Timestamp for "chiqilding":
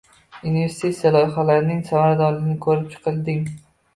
2.95-3.45